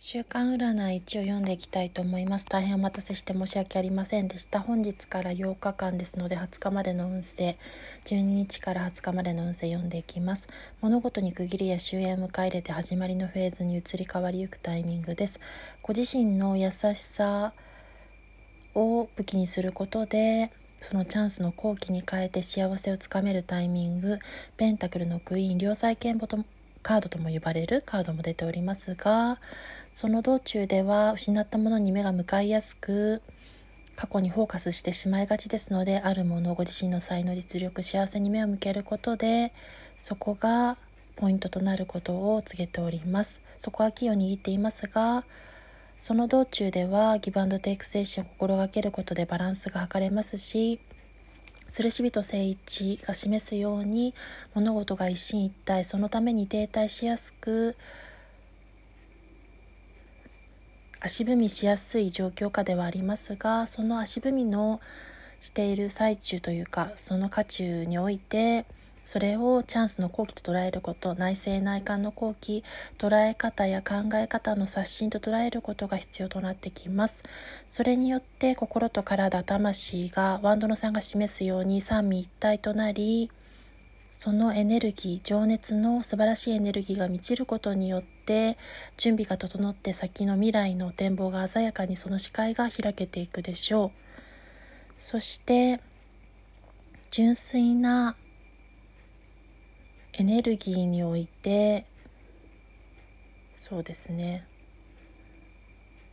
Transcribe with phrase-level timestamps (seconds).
[0.00, 2.46] 週刊占い1を読んでいきたいと思います。
[2.46, 4.60] 大変お待たせして申し訳ありませんでした。
[4.60, 7.58] 本日から8日間ですので20日までの運勢、
[8.04, 10.46] 12日から20日までの運勢読んでいきます。
[10.80, 15.40] 物事に区切りや終焉を迎え入れて始まりのフェーズに移り変わりゆくタイミングです。
[15.82, 17.52] ご自身の優しさ
[18.76, 24.20] を武器にすることで、そのチャンスの好機に変えて幸せをつかめるタイミング、
[24.56, 26.38] ペンタクルのクイーン、両妻剣と
[26.88, 29.38] カードとも呼ばれるカードも出ておりますが
[29.92, 33.20] その道中では失ったものに目が向かいやすく
[33.94, 39.52] 過去にフォーカスしてしまいがちですのであるものをご自身の才能実力幸せに目を向けることで
[40.00, 40.78] そこが
[41.16, 43.42] ポイントとなることを告げております。
[43.58, 45.24] そこは気を握っていますが
[46.00, 50.80] その道中ではギブアンドテイク精神を心がけることでバランスが図れますし
[51.70, 54.14] 吊るし人正一が示すように
[54.54, 57.76] 物事が一進一退そのために停滞しやすく
[61.00, 64.80] 足踏みしやすい状況下ではありますがその足踏みの
[65.40, 68.64] している最中というかその渦中において
[69.08, 72.62] それをチャンスの好機と捉えること内政内観の好機
[72.98, 77.24] 捉え方や考え方の刷新と捉えることが必要となってきます。
[77.70, 83.30] それによって心と体魂がワンドの3が示すように三位一体となり
[84.10, 88.58] そのエネルギー情熱の素晴らしいエネルギーが満ちることによって
[88.98, 93.90] 準備が整って先の未来の展望が鮮やかにその視界が開けていくでしょう。
[94.98, 95.80] そして
[97.10, 98.14] 純粋な
[100.20, 101.86] エネルギーにおいて
[103.54, 104.44] そうですね。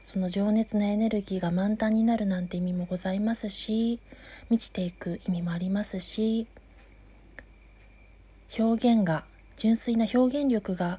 [0.00, 4.00] その情熱なエネルギーが満タンになるなんて意味もございますし
[4.48, 6.46] 満ちていく意味もありますし
[8.58, 9.24] 表現が
[9.56, 10.98] 純粋な表現力が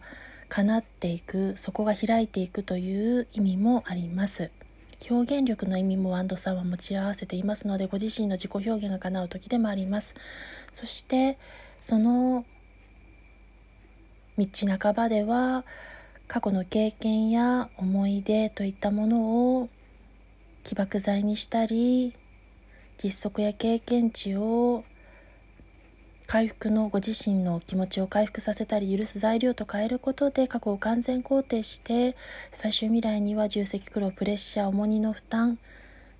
[0.50, 4.52] 叶っていくそこが開いていくという意味もあります。
[5.10, 10.14] 表現力の意味もワンドさんは持ち合わせていますのでご自身の自己表現が叶う時でもあります。
[10.74, 11.40] そして
[11.80, 12.46] その
[14.38, 14.48] 道
[14.80, 15.66] 半ばでは
[16.28, 19.70] 過去の経験や思い出といったものを
[20.64, 22.14] 起爆剤にしたり
[23.04, 24.84] 実測や経験値を
[26.28, 32.16] 回復のご自身の気持ちを回復させたり許す材料と変えることで過去を完全肯定して
[32.52, 35.60] 最終未来には重積苦労プレッシャー重荷の負担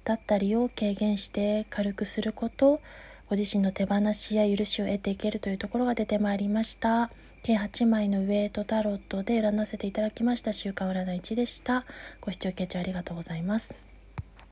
[0.04, 2.82] だったりを軽減して軽くすること
[3.32, 7.10] ご自身の手放しや許しを得ていけるというところが出てまいりました。
[7.44, 11.86] 計8枚のウェイトタロットで占わせていただきました週刊占い1でした。
[12.20, 13.74] ご視聴傾聴ありがとうございます。